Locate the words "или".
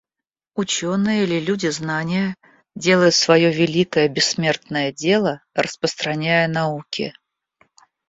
1.25-1.39